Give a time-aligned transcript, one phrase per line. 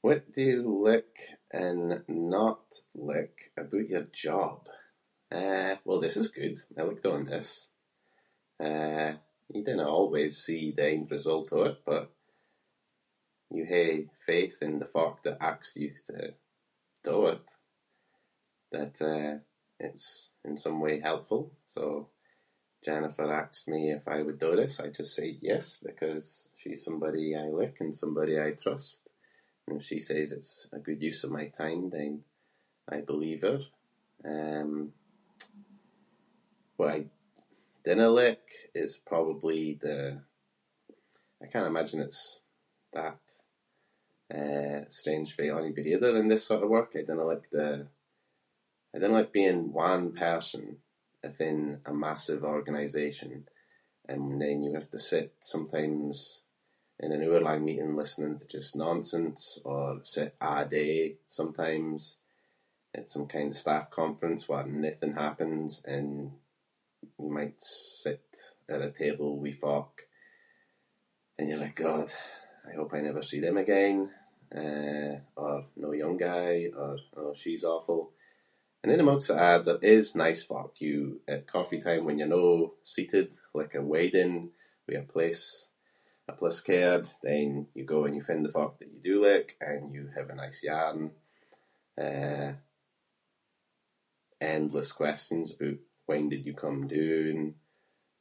[0.00, 1.18] What do you like
[1.64, 1.86] and
[2.34, 2.62] not
[2.94, 4.68] like aboot your job?
[5.38, 6.56] Uh, well this is good.
[6.78, 7.48] I like doing this.
[8.68, 9.12] Eh,
[9.54, 12.04] you dinna always see the end result of it but
[13.56, 13.92] you hae
[14.26, 16.14] faith in the folk that ask you to
[17.08, 17.40] do it
[18.74, 19.34] that, eh,
[19.86, 20.08] it’s
[20.48, 21.42] in some way helpful.
[21.74, 21.82] So,
[22.84, 24.74] Jennifer asked me if I would do this.
[24.80, 26.26] I just said yes because
[26.58, 29.02] she’s somebody I like and somebody I trust
[29.66, 32.12] and if she says it’s a good use of my time then
[32.88, 33.60] I believe her.
[34.32, 34.70] Um,
[36.78, 37.04] what I
[37.86, 38.50] dinna like
[38.82, 40.20] is probably the-
[41.42, 42.24] I can’t imagine it’s
[42.98, 43.26] that,
[44.38, 46.90] eh, strange for onybody other in this sort of work.
[46.94, 47.86] I dinna like the-
[48.94, 50.64] I dinna like being one person
[51.26, 53.32] athin a massive organisation
[54.10, 56.12] and then you have to sit sometimes
[57.02, 59.82] in an hour-lang meeting listening to just nonsense or
[60.14, 60.94] sit a’ day
[61.38, 61.98] sometimes.
[62.98, 66.10] At some kind of staff conference where nothing happens and
[67.20, 67.60] you might
[68.02, 68.28] sit
[68.72, 69.94] at a table with folk
[71.36, 72.08] and you’re like “God,
[72.68, 73.98] I hope I never see them again”
[74.62, 75.12] eh
[75.42, 78.02] or “no yon guy” or “oh, she’s awful”.
[78.82, 82.30] And in amongst a’ that there is nice folk you- at coffee time when you’re
[82.38, 82.46] no
[82.94, 84.34] seated, like a wedding
[84.86, 85.62] with your place-
[86.28, 89.50] a place card then you go and you find the folk that you do like
[89.70, 91.02] and you have a nice yarn.
[92.06, 92.50] Eh,
[94.56, 97.42] endless questions aboot “when did you come doon?”,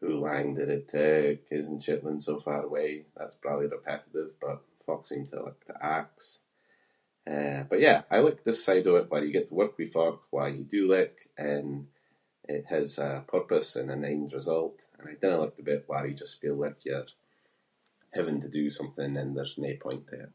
[0.00, 2.92] “how lang did it take?”, “isn’t Shetland so far away?”.
[3.16, 6.28] That’s probably repetitive but folk seem to like to ask.
[7.36, 9.94] Eh, but yeah, I like the side of it where you get to work with
[9.98, 11.18] folk who you do like
[11.50, 11.68] and
[12.56, 14.78] it has a purpose and an end result.
[14.98, 17.08] And I dinna like the bit where you just feel like you’re
[18.18, 20.30] having to do something and there’s no point to it.